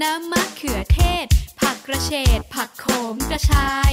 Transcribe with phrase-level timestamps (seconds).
[0.00, 1.26] น้ำมะเขือเทศ
[1.60, 3.92] ผักกระเฉดผักโขมกระชาย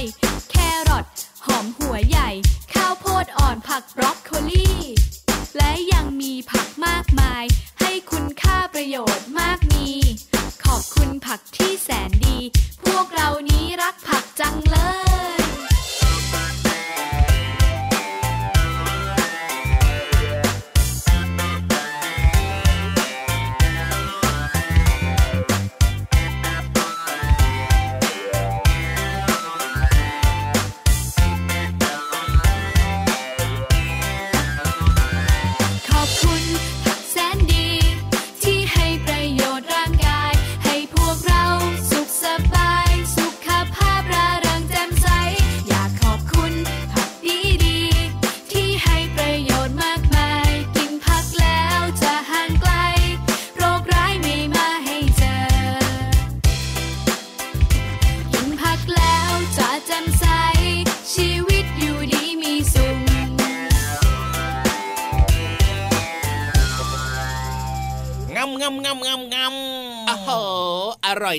[0.50, 0.54] แค
[0.88, 1.06] รอท
[1.46, 2.30] หอมหัวใหญ่
[2.74, 4.70] ข้าวโพดอ่อนผักบรอกโคลี
[5.56, 7.44] และยังมีผักมากมาย
[7.80, 9.88] ให้คุณค่าประโยชน์มากมี
[10.64, 12.38] ขอบคุณผักที่แสนดี
[12.84, 14.78] พวกเรานี้รักผักจังเล
[15.38, 15.39] ย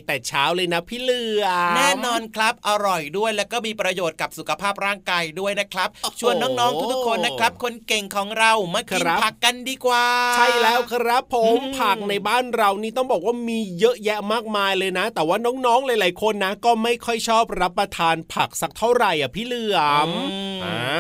[0.10, 1.46] ต่เช้าเลยนะพี่เหลือ
[1.78, 20.10] แน่นอนครับอร่อยด้วยแล้วก็มีประโยชน์กับสุขภาพร่างกายด้วยนะครับ ชวนน้องๆทุกๆคนนะครับ คนเก่งของเรามากินผักกันดีกว่า ใช่แล้วครับผมผักในบ้านเรานี่ต้องบอกว่ามีเยอะแยะมากมายเลยนะ แต่ว่าน้องๆหลาย ๆ คนนะ ก็ไม่ค่อยชอบรับประทานผักสักเท่าไหร่อะพี่เหลือม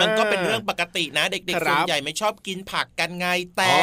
[0.01, 3.27] มันก็เป็นเรื่องปกตินะ เด็กๆส่วนใหญ่ไม่ชอบกินผักกันไง
[3.57, 3.73] แต่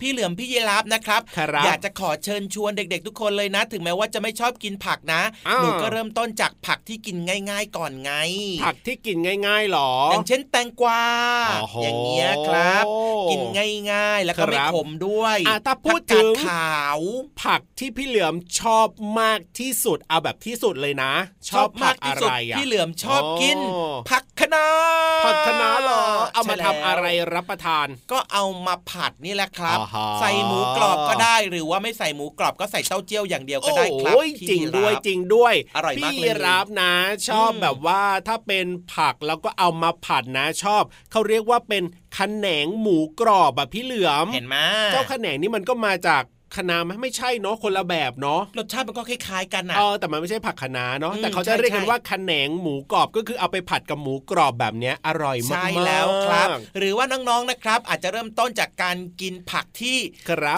[0.00, 1.20] พี่เหลือมพี่เยลับนะครับ
[1.64, 5.22] อยากจะขอเชิญชวนเด็ก ๆ ทุกคนเลยนะ ถึงแม้ว่าจะไม่ชอบกินผักนะ
[5.56, 7.16] หนูก็เริ่มต้นจากผักที่กิน
[7.50, 8.12] ง่าย ๆ ก่อนไง
[8.64, 9.16] ผักที่กิน
[9.46, 11.02] ง่ายๆหรอ อย่างเช่นแตงกวา
[11.82, 12.84] อย่างเงี้ยครับ
[13.30, 13.42] กิน
[13.92, 17.00] ง่าย ๆ แล้วก็ไม่ขมด้วยถ้าพูดถึงขาว
[17.42, 18.88] ผักที่พี่เหลือมชอบ
[19.20, 21.12] มากที่สุดเอาแบบที่สุดเลยนะ
[21.50, 23.58] ชอบมากที่สุดพี่เหลือมชอบกิน
[24.10, 24.66] ผักคะน้า
[25.24, 26.02] ผักคะน้าหรอ
[26.34, 29.78] เอามาทำอะไรรับประทาน ก็เอามาผัดนี่แหละครับ
[30.20, 34.14] ใส่หมูกรอบก็ได้หรือว่าไม่ใส่หมูกรอบก็ใส่เต้าเจี้ยวอย่างเดียวก็ได้ครับ
[34.50, 36.92] จริงด้วยจริงด้วยอร่อยมากเลยพี่รับนะ
[37.28, 40.82] ชอบแบบว่าถ้าเป็นผักแล้วก็เอามาผัดนะชอบ
[41.12, 41.82] เขาเรียกว่าเป็น
[42.16, 44.56] ขแนงหมูกรอบแบบพี่เหลือมเห็นไหม
[44.92, 46.22] เจ้าขแนงนี่มันก็มาจาก
[46.56, 56.48] คะนาไหมไม่ใช่เนาะคนละแบบเนาะรสชาติมันก็คล้ายๆกันนะเออแต่มันไม่ใช่ผักคะนาเนาะแต่เขาจะเรียกกันว่าคะแนงหมูกรอบก็คือเอาไปผัดกับหมูกรอบแบบเนี้ยอร่อยมากใช่แล้วครับ
[56.78, 59.98] หรือว่าน้องๆนะครับ อาจจะเริ่มต้นจากการกินผักที่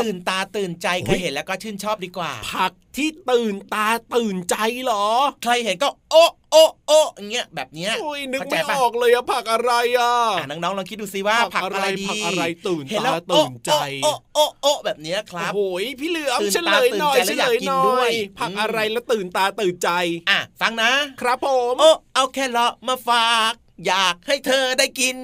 [0.03, 5.07] ตื่นตาตื่นใจใครเห็นแล้วก็ชื่นชอบดีกว่า ผัก ที่ตื่นตาตื่นใจเหรอ
[5.43, 7.01] ใครเห็นก็โอ้โอ้โอ้
[7.31, 10.15] เงี้ยแบบเนี้ยโอ้ยนึกไม่ออกเลยอะผักอะไรอะ
[10.49, 13.73] น้องๆลองคิดดูซิว่าผักอะไรดีผักอะไรตื่นตาตื่นใจ
[14.05, 19.91] โอ้โอ้โอ้แบบเนี้ยครับโอ้ยพี่เหลือมเฉลยหน่อยเฉลยหน่อยผักอะไรแล้วตื่นตาตื่นใจ
[20.31, 20.91] อะฟังนะ
[21.21, 23.55] ครับผมโอ้เอาแค่เลาะมาฝาก
[23.87, 25.17] อยากให้เธอได้กิน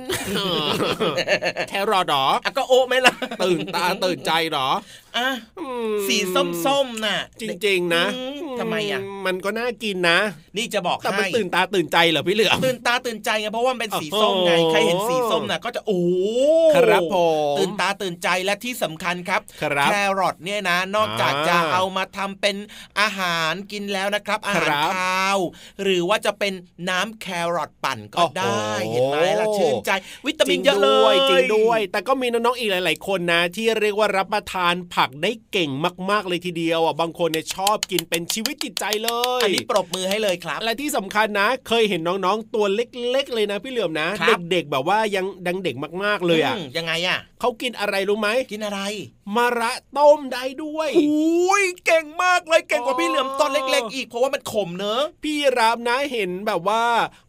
[1.69, 2.23] แค่รอดอ
[2.57, 4.69] ก็โอ้ไม่ละตื่นตาตื่นใจหรอ
[5.17, 5.29] อะ
[6.07, 8.05] สีส้มๆน่ะ จริง ๆ นะ
[8.61, 10.19] ทำไมอะ มันก็น่ากินนะ
[10.57, 16.03] นี่จะบอกแต่มันตื่นตาตื่นใจเหรอพี่เหลือตื่นตาตื่นใจไงเพราะว่ามันเป็นสีส้มไงใครเห็นสีส้มน่ะ ก็จะโอ้
[16.77, 17.17] ครับผ
[17.55, 19.41] มตื่นตาตื่นใจและที่สำคัญครับ
[19.85, 22.57] แครอทเนี่ยนะ นอกจากจะเอามาทำเป็น
[23.01, 25.39] อาหารกินแล้วนะครับ อาหารข้าว
[25.83, 26.53] หรือว่าจะเป็น
[26.89, 29.91] น้ำแครอทปั่นก็ได้เห็นไหมล่ะชื่นใจ
[30.27, 35.71] วิตามินเยอะเลยจริงด้วย แต่ก็มีน้องๆอีกหลาย ๆ คนนะ ที่เรียกว่ารับประทานผักได้เก่ง
[36.11, 44.09] มากๆเลยทีเดียวอะบางคนเนี่ยชอบกินเป็นชีวิตจิตใจเลย อันนี้ปรบมือให้เลยครับ และที่สำคัญนะ เคยเห็นน้องๆตัวเล็กๆเลยนะพี่เหลือมนะ
[44.51, 48.81] เด็กๆแบบว่ายังดังเด็กมากๆเลยอะยังไงอะ เขากินอะไรรู้ไหมกินอะไร
[49.37, 56.85] มาระต้มได้ด้วยอุ้ยเก่งมากเลยเก่งกว่าพี่เหลือมตอนเล็ก ๆ อีกเพราะว่ามันขมเนอะพี่รับนะเห็นแบบว่า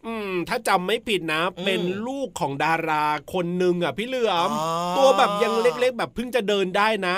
[0.05, 4.49] อืม ถ้าจำไม่ผิดนะ เป็นลูกของดาราคนหนึ่งอะพี่เหลือม
[4.97, 7.15] ตัวแบบยังเล็ก ๆ แบบเพิ่งจะเดินได้นะ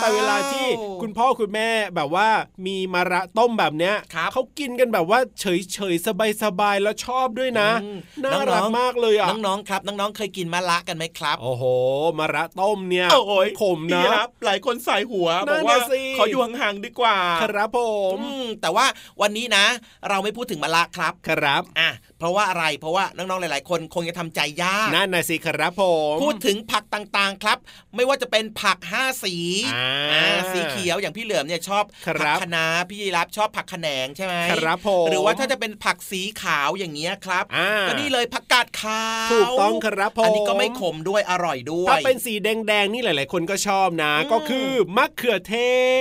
[0.00, 0.66] แต่เวลาที่
[1.02, 2.28] คุณพ่อคุณแม่แบบว่า
[2.66, 3.94] มีมาระต้มแบบเนี้ย
[4.32, 7.70] เขากินกันแบบว่าเฉยๆสบายๆแล้วชอบด้วยนะ
[8.24, 11.64] น่ารักมากเลยอะน้องๆครับน้องๆเคยกินมะระกันไหมครับ โอ้โห
[12.18, 14.04] มาระต้มเนี่ยโอ้ยขมนะ
[14.46, 15.78] หลายคนใส่หัวบอกว่า
[16.18, 17.80] ขออยู่ห่างๆดีกว่า ครับผ
[18.16, 18.18] ม
[18.62, 18.86] แต่ว่า
[19.20, 19.64] วันนี้นะ
[20.08, 25.82] เราไม่พูดถึงมะละครับครับอะเพราะว่าอะไรเพราะว่าน้องๆหลาย ๆ คนคงจะทำใจยากนั่นนะสิครับผ
[26.12, 27.58] มพูดถึงผักต่างๆครับ
[27.96, 29.34] ไม่ว่าจะเป็นผักห้าสี
[30.52, 31.84] สีเขียวอย่างพี่เหลือมเนี่ยชอบ
[32.20, 37.44] ผักคะน้าพี่ยีรับชอบผักขนงใช่ไหมครับผมหรือว่าถ้าจะเป็นผักสีขาวอย่างเงี้ยครับ
[37.88, 45.54] ก็นี่เลยผักกาดขาวถูกต้องครับผมอันนี้ก็ไม่ขมด้วยอร่อยด้วยถ้าเป็นสีแดงๆนี่หลาย ๆ คนก็ชอบนะ ก็คือมะเขือเท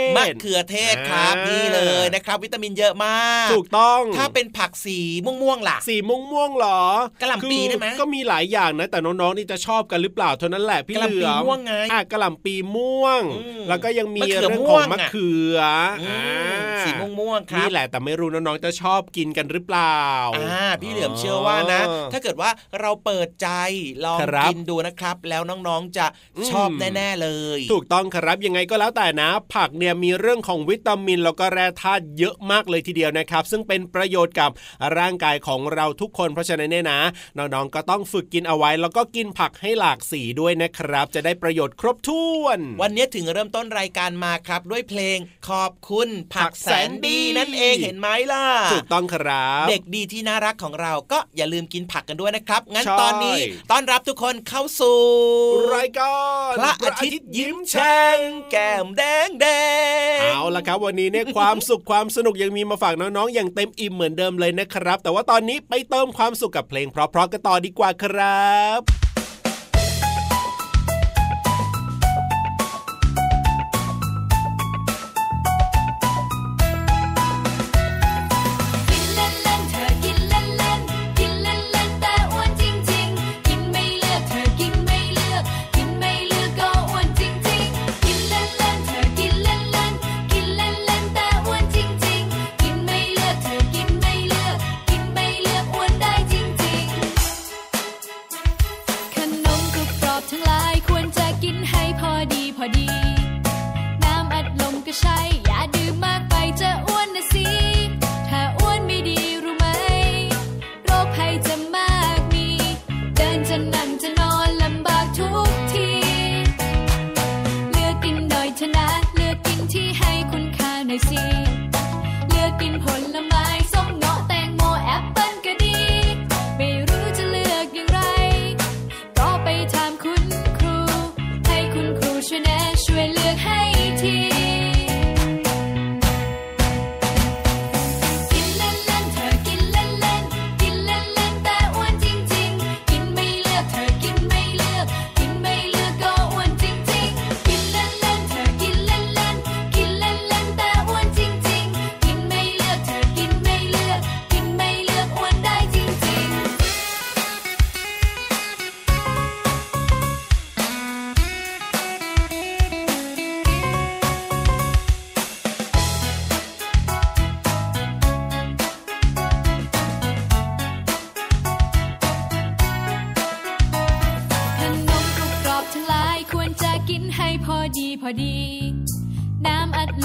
[0.09, 6.81] ศมะเขือเทศครับนี่เลยนะครับ วิตามินเยอะมาก ถูกต้องถ้าเป็นผักสีม่วงๆล่ะสีม่วงๆหรอ
[7.21, 13.21] กระหล่ำปีได้ไหมก็มีหลายอย่างนะ แต่น้องๆนี่จะชอบกันหรือเปล่าเท่านั้นแหละพี่เหลือมม่วงไงอะกระหล่ำปีม่วง
[13.69, 15.57] แล้วก็ยังมีเรื่องของมะเขือ
[16.85, 20.01] สีม่วงๆครับนี่แหละแต่ไม่รู้น้องๆจะชอบกินกันหรือเปล่า
[20.35, 21.81] อ่าพี่เหลือมเชื่อว่านะ
[22.13, 22.49] ถ้าเกิดว่า
[22.79, 23.49] เราเปิดใจ
[24.05, 26.05] ลองกินดูนะครับ แล้วน้องๆจะ
[26.49, 34.51] ชอบแน่ๆเลย ถูกต้องครับยังไงก็แล้วแต่นะ ผักเนี่ยมีเรื่องของวิตามินแล้วก็แร่ธาตุเยอะมากเลยทีเดียวนะครับ ซึ่งเป็นประโยชน์กับ
[34.97, 37.01] ร่างกายของเราทุกคนเพราะฉะนั้นเนี่ยนะ
[37.37, 45.17] น้องๆก็ต้องฝึกกินเอาไว้ แล้วก็กินผักให้หลากสีด้วยนะครับ จะได้ประโยชน์ครบถ้วน วันนี้ถึงเริ่มต้นรายการมาครับ ด้วยเพลง
[45.49, 53.39] ขอบคุณผักแสนดีนั่นเองเห็นไหมล่ะถูกต้องครับ เด็กดีที่น่ารักของเราก็อย่าลืมกินผักกันด้วยนะครับ งั้นตอนนี้
[53.71, 54.99] ต้อนรับทุกคนเข้าสู่
[55.75, 56.15] รายกา
[56.51, 58.19] รพระอาทิตย์ยิ้มแฉ่ง
[58.51, 59.47] แก้มแดงแด
[60.17, 69.04] งเอาละครับ วันนี้เนี่ยความสุขความสนุกยังมีมาฝากน้องๆอย่างเต็มอิ่มเหมือนเดิมเลยนะครับ แต่ว่าตอนนี้ไปเติมความสุขกับเพลงเพราะๆกันต่อดีกว่าครับ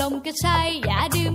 [0.01, 1.30] lòng cái sai giả dạ điêu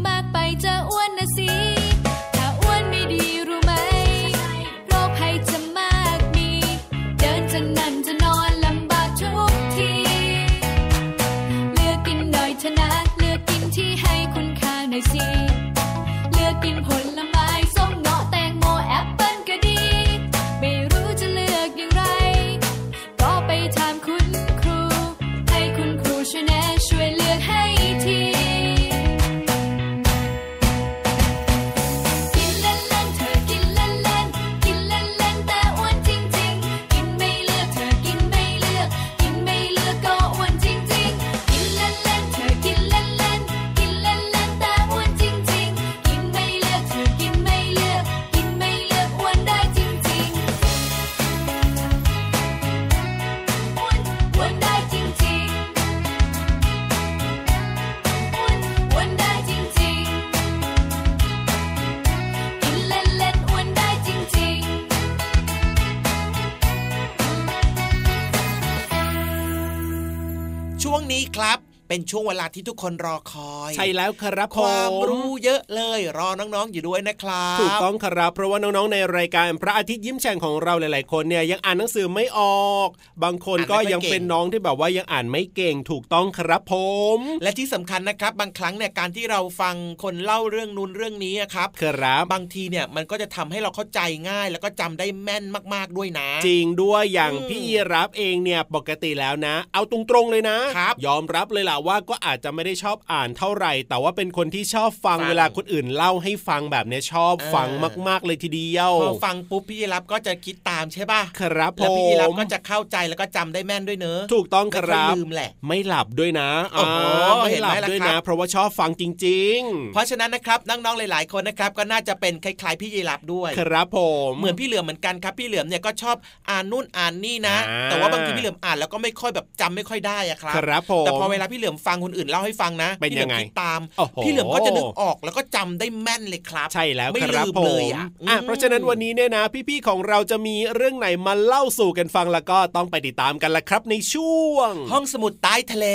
[71.96, 82.89] เป็นช่วงเวลาที่ทุกคนรอคอ ยใช่แล้วครับความรู้เยอะเลยรอน้องๆอยู่ด้วยนะครับถูกต้องครับ เพราะว่าน้องๆในรายการพระอาทิตย์ยิ้มแฉ่งของเราหลาย ๆ คนเนี่ยยังอ่านหนังสือไม่ออก
[83.24, 86.74] บางคนก็ยังเป็นน้องที่แบบว่ายังอ่านไม่เก่งถูกต้องครับผ
[87.17, 95.43] ม และที่สำคัญนะครับ บางครั้งเนี่ยการที่เราฟังคนเล่าเรื่องนู้นเรื่องนี้ครับครับบางทีเนี่ยมันก็จะทำให้เราเข้าใจง่าย แล้วก็จำได้แม่น
[95.74, 97.62] มากๆด้วยนะ จริงด้วยอย่างพี่
[97.93, 100.57] รับเองเนี่ยปกติแล้วนะ เอาตรงๆเลยนะ
[101.05, 107.67] ยอมรับเลยล่ะว่าก็อาจจะไม่ได้ชอบอ่านเท่าไหร่ แต่ว่าเป็นคนที่ชอบฟังเวลาคนอื่นเล่าให้ฟังแบบนี้ชอบฟัง
[108.07, 117.00] มาก ๆ เลยทีเดียวพอฟังปุ๊บพี่รับก็จะคิดตามใช่ป่ะครับผมแล้วพี่รับก็จะเข้าใจแล้วก็จำได้แม่นด้วยเนอะถูกต้องครับลืมแหละ ไม่หลับด้วยนะโอ้โห
[117.43, 126.15] ไม่หลับด้วยนะ เพราะว่าชอบฟังจริง ๆ เพราะฉะนั้นนะครับน้องๆหลาย ๆคนนะครับก็น่าจะเป็นคล้ายๆพี่ยีรับด้วยครับผมเหมือนพี่เหลือมเหมือนกันครับพี่เหลือมเนี่ยก็ชอบ
[126.50, 133.80] อ่านนู่นอ่านนี่นะ แต่ว่าบางทีพี่เหลือมอ่านแล้วก็ไม่ค่อยแบบจำไม่ค่อยได้อะครับครับผมแต่พอเวลาพี่เหลือมฟังคนอื่นเล่าให้ฟังนะเป็นยังไงตาม
[134.24, 138.06] พี่เหลือมก็จะนึกออกแล้วก็จำได้แม่นเลยครับ ใช่แล้วไม่ลืมเลยอะ
[138.42, 145.88] เพราะฉะนั้นวันนี้เนี่ยนะ พี่ๆของเราจะมีเรื่องไหนมาเล่าสู่กันฟังแล้วก็ต้องไปติดตามกันละครับ ในช่วง ห้องสมุดใต้ทะเล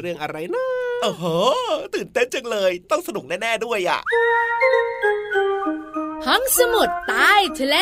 [0.00, 0.66] เรื่องอะไรนะ
[1.02, 1.24] โอ้โห
[1.94, 4.00] ตื่นเต้นจังเลย ต้องสนุกแน่ๆด้วยอะ
[6.26, 7.76] ห้องสมุดใต้ทะเล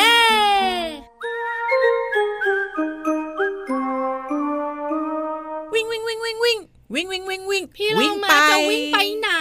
[5.73, 6.59] วิ่งวิ่งวิ่งวิ่งวิ่ง
[6.93, 9.31] วิ่งวิ่งวิ่งวิ่งพี่เรามาจะวิ่งไปไหน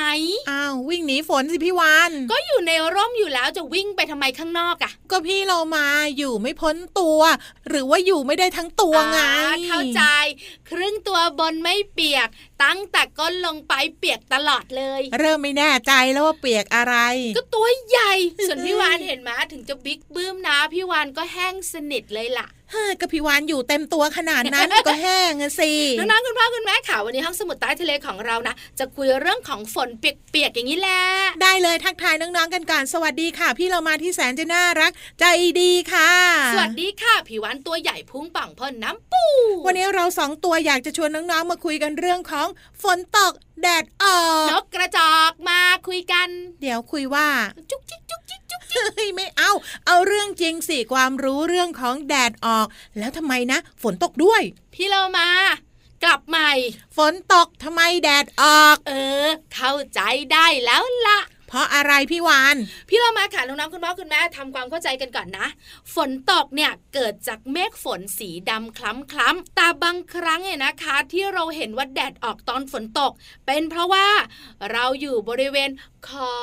[0.50, 5.86] อ้าววิ่งหนีฝนสิพี่วานก็อยู่ในร่มอยู่แล้วจะวิ่งไปทำไมข้างนอกอะก็พี่เรามา
[6.16, 7.20] อยู่ไม่พ้นตัว
[7.68, 9.18] หรือว่าอยู่ไม่ได้ทั้งตัวไง
[9.68, 10.02] เข้าใจ
[10.70, 12.28] ครึ่งตัวบนไม่เปียก
[12.64, 16.96] ตั้งแต่ก้นลงไปเปียกตลอดเลย เริ่มไม่แน่ใจแล้วว่าเปียกอะไร
[17.36, 18.12] ก็ตัวใหญ่
[18.46, 31.02] ส่วนพี่วานเห็นไหมถึงจะบิ๊กบื้มนะพี่วานก็แห้งสนิทเลยล่ะเฮ้ก็พี่วานอยู่เต็มตัวขนาดนั้นก็แห้งสิน้องๆคุณพ่อคุณแม่ข่าววันนี้ห้องสมุดใต้ทะเลของเรานะจะคุยเรื่องของฝนเปียกๆอย่างนี้แหละ
[31.42, 35.24] ได้เลยทักทายน้องๆกันก่อนสวัสดีค่ะ พี่เรามาที่แสนจะน่ารัก ใจ
[35.60, 36.10] ดีค่ะ
[36.52, 39.24] สวัสดีค่ะพี่วานตัวใหญ่พุ่งปังพ่นน้ำปู
[39.66, 42.48] วันนี้เราสองตัวอยากจะชวนน้องๆมาคุยกันเรื่องของ
[42.82, 43.32] ฝนตก
[43.62, 46.28] แดดออกนกกระจอกมาคุยกัน
[46.62, 47.28] เดี๋ยวคุยว่า
[47.70, 49.50] จุ๊กจิ๊กจุ๊ก จุ๊กจิ๊กไม่เอา
[49.86, 52.66] เอาเรื่องจริงสิความรู้เรื่องของแดดออก
[52.98, 54.42] แล้วทำไมนะ ฝนตกด้วย
[54.74, 55.28] พี่เรามา
[56.04, 56.52] กลับใหม่
[56.96, 58.92] ฝนตกทำไมแดดออก เอ
[59.24, 60.00] อ เข้าใจ
[60.32, 62.56] ได้แล้วละ เพราะอะไรพี่วาน
[62.88, 65.46] พี่เรามาค่ะน้องๆคุณพ่อคุณแม่ทำความเข้าใจกันก่อนนะ
[65.94, 68.80] ฝนตกเนี่ยเกิดจากเมฆฝนสีดำค
[69.18, 73.12] ล้ำๆแต่บางครั้งเนี่ยนะคะ ที่เราเห็นว่าแดดออกตอนฝนตก
[73.46, 74.06] เป็นเพราะว่า
[74.72, 75.70] เราอยู่บริเวณ
[76.08, 76.36] ขอ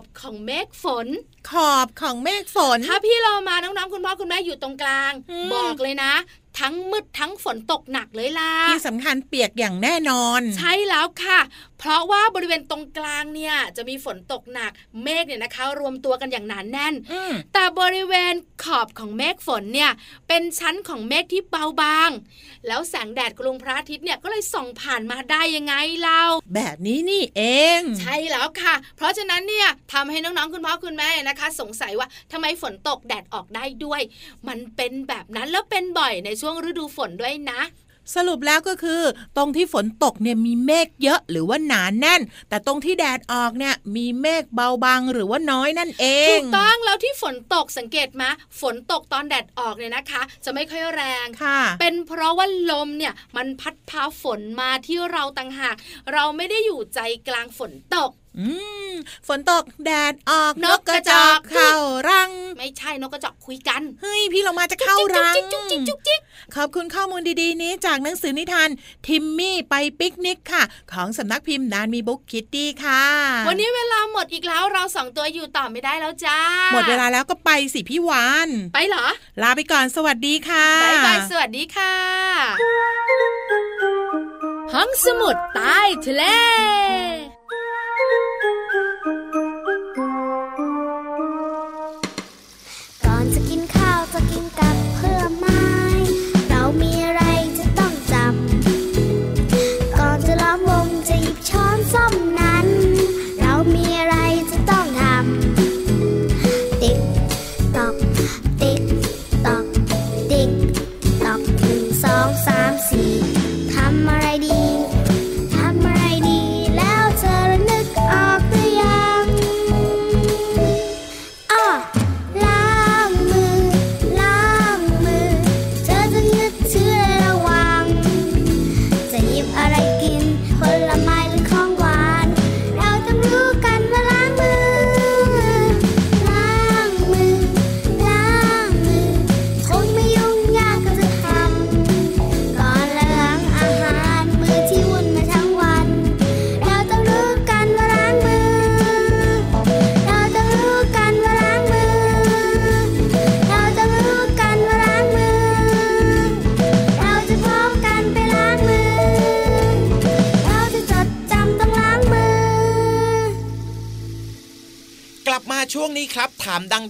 [0.00, 1.06] บของเมฆฝน
[1.50, 5.12] ขอบของเมฆฝน ถ้าพี่เรามาน้องๆคุณพ่อคุณแม่อยู่ตรงกลาง
[5.54, 6.12] บอกเลยนะ
[6.60, 11.40] ทั้งมืดทั้งฝนตกหนักเลยล่ะที่สำคัญเปียกอย่างแน่นอน ใช่แล้วค่ะ
[11.78, 16.94] เพราะว่าบริเวณตรงกลางเนี่ยจะมีฝนตกหนัก เมฆเนี่ยนะคะ รวมตัวกันอย่างหนานแน่น
[17.52, 19.90] แต่บริเวณขอบของเมฆฝนเนี่ย
[20.28, 22.10] เป็นชั้นของเมฆที่เบาบาง
[22.66, 26.22] แล้วแสงแดดกรุงพระอาทิตย์เนี่ยก็เลยส่องผ่านมาได้ยังไงเรา
[26.54, 27.42] แบบนี้นี่เอ
[27.78, 34.00] ง ใช่แล้วค่ะ เพราะฉะนั้นเนี่ยทำให้น้องๆคุณพ่อคุณแม่นะคะ สงสัยว่าทำไมฝนตกแดดออกได้ด้วย
[34.48, 37.60] มันเป็นแบบนั้นแล้วเป็นบ่อยในช่วงฤดูฝนด้วยนะ
[38.14, 39.02] สรุปแล้วก็คือ
[39.36, 48.28] ตรงที่ฝนตกเนี่ยมีเมฆเยอะหรือว่าหนาแน่น แต่ตรงที่แดดออกเนี่ยมีเมฆเบาบางหรือว่าน้อยนั่นเองถูกต้องแล้วที่ฝนตกสังเกตมา
[48.60, 55.76] ฝนตกตอนแดดออกเนี่ยนะคะ จะไม่ค่อยแรงค่ะ เป็นเพราะว่าลมเนี่ยมันพัดพาฝนมาที่เราต่างหาก
[56.12, 58.19] เราไม่ได้อยู่ใจกลางฝนตกอืม
[59.28, 61.72] ฝนตกแดดออกนกกระจอกเข้า
[62.08, 66.20] รัง ไม่ใช่นกกระจอกคุยกัน เฮ้ยพี่เรามาจะเข้ารังจุ๊กจิ๊กจุ๊กจิ๊ก
[66.54, 68.68] ขอบคุณข้อมูลดีๆ นี้จากหนังสือนิทาน
[69.06, 73.04] ทิมมี่ไปปิกนิกค่ะ ของสำนักพิมพ์นานมีบุ๊กคิตตี้ค่ะ
[73.48, 76.38] วันนี้เวลาหมดอีกแล้วเราสองตัวอยู่ต่อไม่ได้แล้วจ้า
[76.72, 79.06] หมดเวลาแล้วก็ไปสิพี่วานไปเหรอ
[79.42, 81.94] ลาไปก่อนสวัสดีค่ะบายบายสวัสดีค่ะ
[84.72, 86.24] ห้องสมุดใต้ทะเล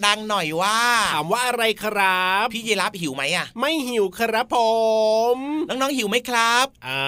[0.07, 4.57] ดังๆหน่อยว่าามว่าอะไรครับ พี่ยีรับหิวไหมอะ ไม่หิวครับผ
[5.35, 5.37] ม
[5.69, 7.03] น้องๆหิวไหมครับอ่า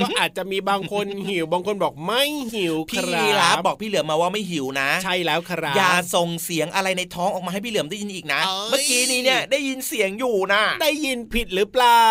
[0.00, 2.22] ก็อาจจะมีบางคนหิวบางคนบอกไม่
[2.54, 8.40] หิวพี่ยีรับบอกพี่เหลือมมาว่าไม่หิวนะ ใช่แล้วครับอย่าส่งเสียงอะไรในท้องออกมาให้พี่เหลือมได้ยินอีกนะ
[8.70, 12.06] เมื่อกี้นี้เนี่ยได้ยินเสียงอยู่นะได้ยินผิดหรือเปล่า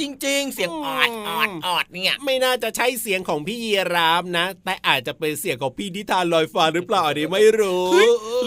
[0.00, 7.84] จริง ๆ เสียงออดออดออดเนี่ย ไม่น่าจะใช่เสียงของพี่ยีรับนะ แต่อาจจะเป็นเสียงของพี่นิทานลอยฟ้าหรือเปล่าอันนี้ไม่รู้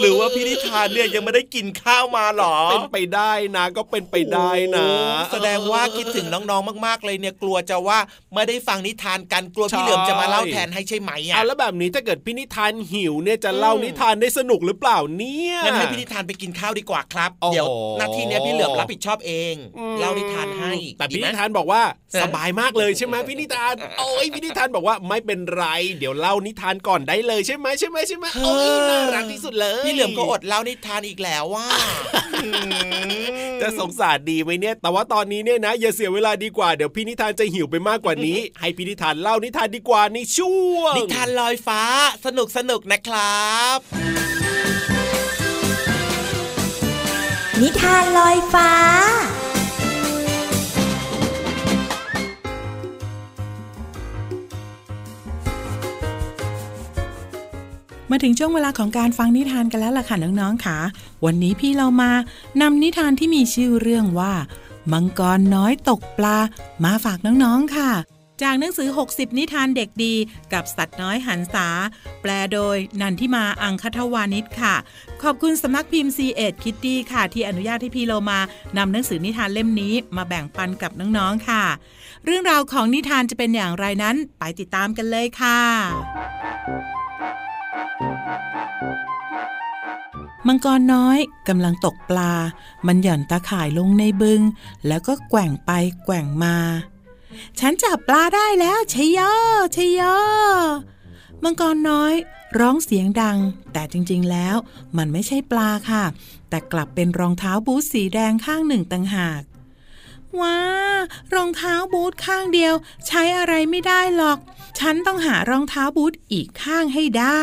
[0.00, 4.86] หรือว่าพี่นิทานเนี่ยยังไม่ได้กินข้าวมาหรอ เป็นไปได้นะ ก็เป็นไปได้นะ
[5.32, 7.98] แสดงว่าคิดถึงน้องๆมากๆเลยเนี่ยกลัวจะว่า
[8.34, 17.66] ไม่ได้ฟังนิทานกันกลัวพี่เหลือมจะมาเล่าแทนให้ใช่ไหมอะแล้วแบบนี้ถ้าเกิดพี่นิทานหิวเนี่ยจะเล่านิทานได้สนุกหรือเปล่าเนี่ยงั้นให้พี่นิทานไปกินข้าวดีกว่าครับเดี๋ยว
[17.98, 19.54] หน้าที่นี้พี่เหลือมรับผิดชอบเอง
[20.00, 21.82] เล่านิทานให้ แต่พี่นิทานบอกว่า
[22.22, 25.64] สบายมากเลยใช่ไหมพี่นิทานโอ้ยพี่นิทานบอกว่าไม่เป็นไร
[25.98, 31.66] เดี๋ยวเล่านิทานก่อนได้เลยใช่ไหมใช่ไหมใช่ไหมโอ้ยน่ารักที่สุดเลยพี่เหลือมก็อดเล่านิทานอีกแล้วว่า
[33.62, 41.82] จะสงสารดีไหมเนี่ย แต่ว่าตอนนี้เนี่ยนะ อย่าเสียเวลาดีกว่า เดี๋ยวพี่นิทานจะหิวไปมากกว่านี้ ให้พี่นิทานเล่านิทานดีกว่าในช่วงนิทานลอยฟ้า
[42.26, 43.78] สนุกสนุกนะครับ
[47.60, 48.70] นิทานลอยฟ้า
[58.10, 60.78] มาถึงช่วงเวลาของการฟังนิทานกันแล้วล่ะค่ะน้องๆค่ะ
[61.24, 62.10] วันนี้พี่เรามา
[62.60, 64.32] นำนิทานที่มีชื่อเรื่องว่า
[64.92, 66.38] มังกรน้อยตกปลา
[66.84, 67.92] มาฝากน้องๆค่ะ
[68.42, 70.14] จากหนังสือ 60 นิทานเด็กดี
[70.52, 71.68] กับสัตว์น้อยหันษา
[72.22, 74.74] แปลโดยนันทิมาอังคทวานิชค่ะ
[75.22, 78.38] ขอบคุณสำนักพิมพ์ C ีเอ็ดคิตตี้ค่ะ ที่อนุญาตให้พี่เรามา
[78.76, 81.64] นำหนังสือนิทานเล่มนี้มาแบ่งปันกับน้องๆค่ะ
[82.24, 85.60] เรื่องราวของนิทานจะเป็นอย่างไรนั้นไปติดตามกันเลยค่ะ
[90.46, 92.32] มังกรน้อยกำลังตกปลา
[92.86, 94.40] มันหย่อนตาข่ายลงในบึง
[94.86, 95.70] แล้วก็แกว่งไป
[96.04, 96.56] แกว่งมา
[97.58, 99.32] ฉันจับปลาได้แล้วชยอ
[99.76, 100.16] ชยอ
[101.42, 102.14] มังกรน้อย
[102.58, 103.38] ร้องเสียงดัง
[103.72, 104.56] แต่จริงๆแล้ว
[104.96, 106.04] มันไม่ใช่ปลาค่ะ
[106.48, 109.40] แต่กลับเป็นรองเท้าบูทสีแดงข้างหนึ่งต่างหาก
[110.42, 110.58] ว้า
[111.34, 112.74] รองเท้าบูทข้างเดียว
[113.06, 114.38] ใช้อะไรไม่ได้หรอก
[114.78, 117.42] ฉันต้องหารองเท้าบูทอีกข้างให้ได้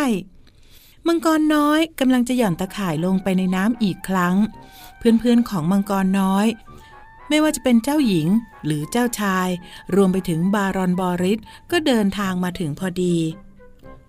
[1.07, 4.35] มังกรน้อยกำลังจะหย่อนตะข่ายลงไปในน้ำอีกครั้ง
[4.97, 6.47] เพื่อนๆของมังกรน้อย
[7.29, 8.27] ไม่ว่าจะเป็นเจ้าหญิง
[8.65, 9.47] หรือเจ้าชาย
[9.95, 11.39] รวมไปถึงบารอนบอริส
[11.71, 13.17] ก็เดินทางมาถึงพอดี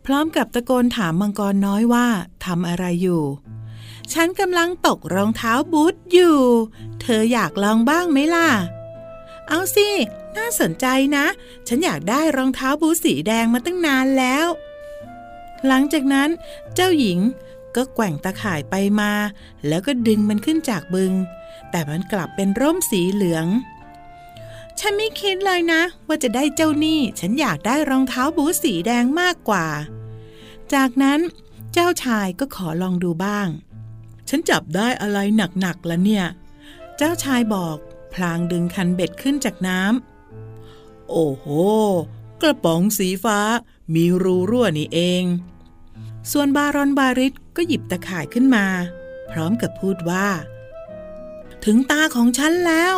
[0.04, 2.06] พร้อมกับตะโกนถามมังกรน้อยว่า
[2.44, 3.22] ทำอะไรอยู่
[4.12, 6.38] ฉันกำลังตกรองเท้าบูทอยู่
[7.00, 8.48] เธออยากลองบ้างไหมล่ะ
[9.48, 9.88] เอาสิ
[10.36, 11.26] น่าสนใจนะ
[11.68, 14.46] ฉันอยากได้รองเท้าบูสีแดงมาตั้งนานแล้ว
[15.66, 16.28] หลังจากนั้น
[16.74, 17.18] เจ้าหญิง
[17.76, 19.12] ก็แกว่งตะข่ายไปมา
[19.68, 21.12] แล้วก็ดึงมันขึ้นจากบึง
[21.70, 23.46] แต่มันกลับเป็นร่มสีเหลือง
[24.78, 29.66] ฉันไม่คิดเลยนะ ว่าจะได้เจ้านี่ ฉันอยากได้รองเท้าบูสีแดงมากกว่า
[30.74, 31.20] จากนั้น
[31.72, 33.48] เจ้าชายก็ขอลองดูบ้าง
[34.28, 35.18] ฉันจับได้อะไร
[35.60, 36.26] หนักๆแล้วเนี่ย
[36.96, 37.76] เจ้าชายบอก
[38.16, 41.46] พลางดึงคันเบ็ดขึ้นจากน้ำ โอ้โห
[42.42, 43.40] กระป๋องสีฟ้า
[43.94, 45.24] มีรูรั่วนี่เอง
[46.32, 48.66] ส่วนบารอนบาริสก็หยิบตะข่ายขึ้นมา
[49.30, 50.28] พร้อมกับพูดว่า
[51.64, 52.96] ถึงตาของฉันแล้ว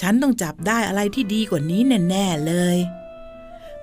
[0.00, 2.78] ฉันต้องจับได้อะไรที่ดีกว่านี้แน่ ๆ เลย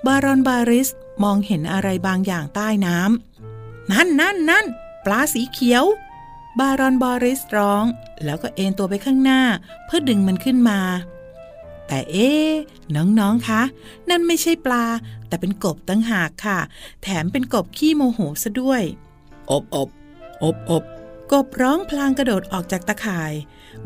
[0.06, 0.88] บารอนบาริส
[1.22, 4.66] มองเห็นอะไรบางอย่างใต้น้ำ นั่นนั่นนั่น
[5.04, 5.84] ปลาสีเขียว
[6.58, 7.84] บารอนบาริสร้อง
[8.24, 9.42] แล้วก็เอนตัวไปข้างหน้า
[9.86, 10.80] เพื่อดึงมันขึ้นมา
[11.86, 12.30] แต่เอ๊
[12.96, 13.62] น้องๆคะ
[14.10, 14.84] นั่นไม่ใช่ปลา
[15.28, 16.58] แต่เป็นกบตั้งหากค่ะ
[17.02, 18.82] แถมเป็นกบขี้โมโหซะด้วย
[19.50, 19.88] อบอบ
[20.42, 20.84] อบอบ
[21.32, 23.32] กบร้องพลางกระโดดออกจากตะข่าย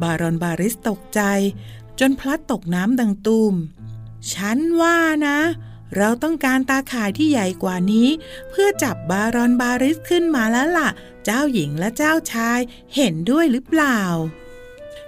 [0.02, 1.20] บารอนบาริสตกใจ
[2.00, 3.54] จนพลัดตกน้ำดังตูม
[4.32, 5.38] ฉันว่านะ
[5.96, 8.08] เราต้องการตาข่ายที่ใหญ่กว่านี้
[8.50, 10.88] เพื่อจับบารอนบาริสขึ้นมาแล้วล่ะ
[11.24, 12.58] เจ้าหญิงและเจ้าชาย
[12.96, 14.00] เห็นด้วยหรือเปล่า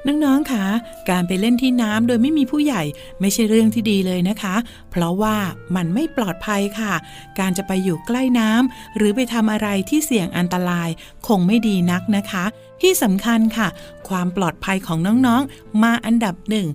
[0.07, 0.67] น้องๆคะ
[1.11, 2.83] การไปเล่นที่น้ำโดยไม่มีผู้ใหญ่
[3.21, 4.57] ไม่ใช่เรื่องที่ดีเลยนะคะ
[4.91, 5.37] เพราะว่า
[5.77, 6.95] มันไม่ปลอดภัยค่ะ
[7.39, 10.89] การจะไปอยู่ใกล้น้ำหรือไปทำอะไรที่เสี่ยงอันตราย
[11.27, 12.45] คงไม่ดีนักนะคะ
[12.83, 13.69] ที่สำคัญค่ะ
[14.09, 16.67] ความปลอดภัยของน้องๆ มาอันดับหนึ่ง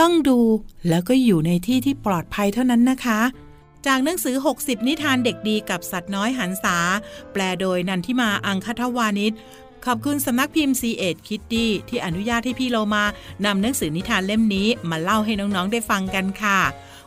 [0.00, 0.38] ต้องดู
[0.88, 3.20] แล้วก็อยู่ในที่ที่ปลอดภัยเท่านั้นนะคะ
[3.86, 6.76] จากหนังสือ 60 นิทานเด็กดีกับสัตว์น้อยหันษา
[7.32, 9.32] แปลโดยนันทิมาอังคทวานิช
[9.86, 13.04] ขอบคุณสำนักพิมพ์ C ีเอ็ดคิตตี้ที่อนุญาตให้พี่โลมา
[13.44, 16.60] นำหนังสือนิทานเล่มนี้มาเล่าให้น้องๆได้ฟังกันค่ะ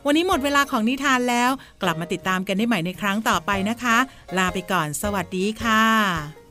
[0.06, 3.98] วันนี้หมดเวลาของนิทานแล้ว กลับมาติดตามกันได้ใหม่ในครั้งต่อไปนะคะ
[4.38, 6.44] ลาไปก่อน สวัสดีค่ะ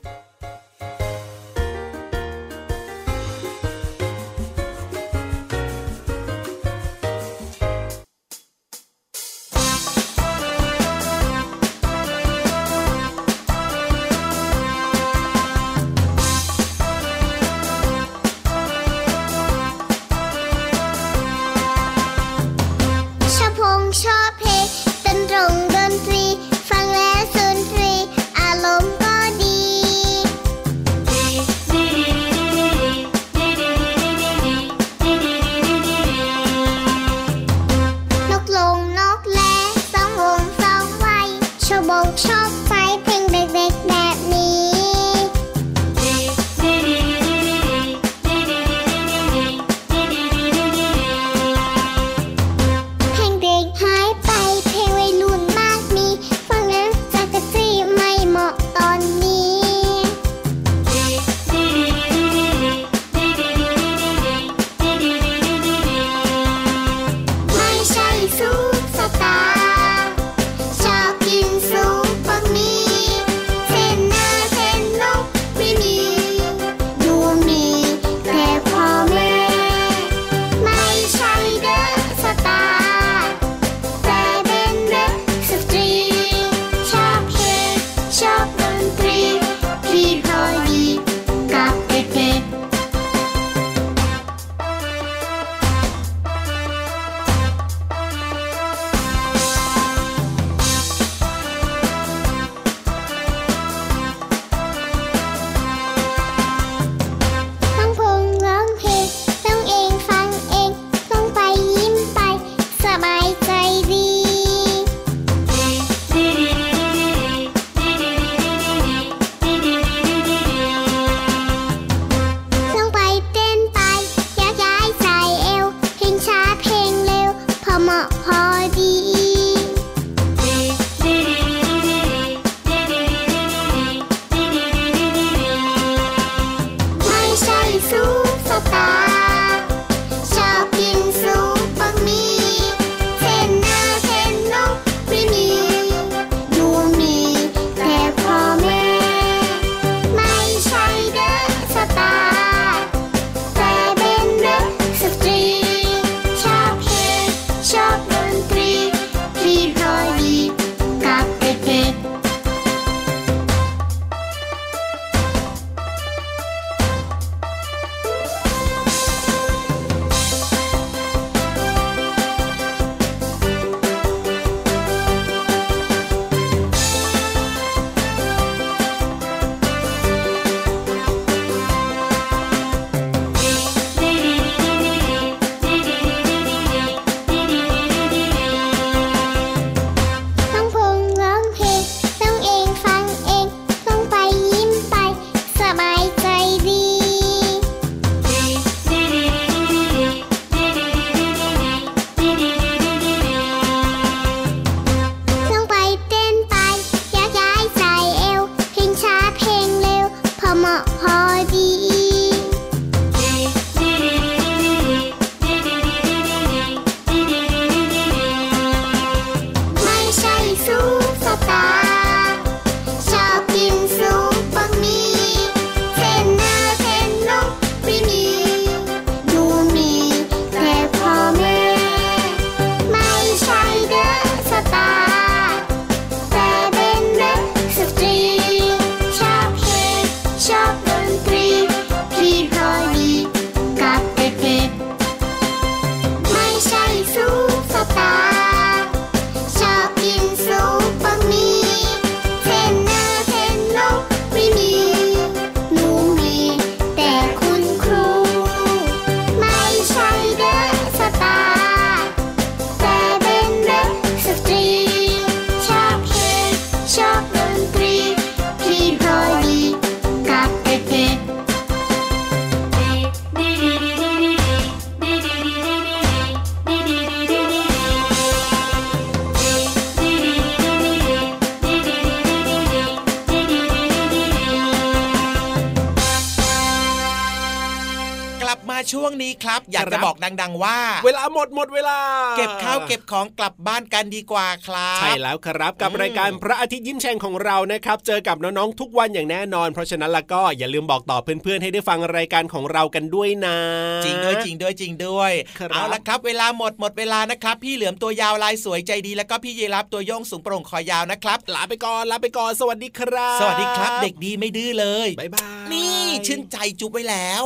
[288.91, 291.99] ช่วงนี้ครับ อยากจะบอกดัง ๆ ว่า เวลาหมดหมดเวลา
[292.37, 303.57] เก็บข้าวเก็บของกลับบ้านกันดีกว่าครับใช่แล้วครับกับรายการพระอาทิตย์ยิ้มแฉ่งของเรานะครับ เจอกับน้องๆทุกวันอย่างแน่นอน เพราะฉะนั้นแล้วก็อย่าลืมบอกต่อเพื่อนๆให้ได้ฟังรายการของเรากันด้วยนะ
[304.05, 305.31] จริงด้วยจริงด้วยจริงด้วย
[305.71, 317.45] เอาละครับ เวลาหมดหมดเวลานะครับ พี่เหลือมตัวยาวลายสวยใจดีแล้วก็พี่ยีรับตัวโยงสูงโปร่งคอยาวนะครับลาไปก่อนลาไปก่อนสวัสดีครับ สวัสดีครับ เด็กดีไม่ดื้อเลยบ๊ายบายนี่ชื่นใจจุ๊บไว้แล้ว